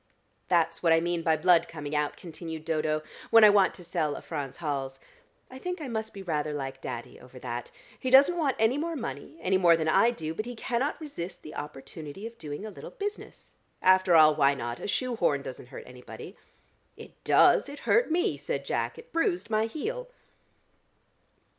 "That's 0.47 0.81
what 0.81 0.91
I 0.93 0.99
mean 0.99 1.21
by 1.21 1.37
blood 1.37 1.67
coming 1.67 1.95
out," 1.95 2.17
continued 2.17 2.65
Dodo, 2.65 3.03
"when 3.29 3.43
I 3.43 3.51
want 3.51 3.75
to 3.75 3.83
sell 3.83 4.15
a 4.15 4.21
Franz 4.23 4.57
Hals. 4.57 4.99
I 5.51 5.59
think 5.59 5.79
I 5.79 5.87
must 5.87 6.11
be 6.11 6.23
rather 6.23 6.53
like 6.53 6.81
Daddy 6.81 7.19
over 7.19 7.37
that. 7.37 7.69
He 7.99 8.09
doesn't 8.09 8.35
want 8.35 8.55
any 8.57 8.79
more 8.79 8.95
money, 8.95 9.37
any 9.43 9.59
more 9.59 9.77
than 9.77 9.87
I 9.87 10.09
do, 10.09 10.33
but 10.33 10.45
he 10.47 10.55
cannot 10.55 10.99
resist 10.99 11.43
the 11.43 11.53
opportunity 11.53 12.25
of 12.25 12.39
doing 12.39 12.65
a 12.65 12.71
little 12.71 12.89
business. 12.89 13.53
After 13.79 14.15
all 14.15 14.33
why 14.33 14.55
not? 14.55 14.79
A 14.79 14.87
shoe 14.87 15.17
horn 15.17 15.43
doesn't 15.43 15.67
hurt 15.69 15.83
anybody." 15.85 16.35
"It 16.97 17.23
does: 17.23 17.69
it 17.69 17.81
hurt 17.81 18.09
me!" 18.09 18.37
said 18.37 18.65
Jack. 18.65 18.97
"It 18.97 19.13
bruised 19.13 19.51
my 19.51 19.67
heel." 19.67 20.07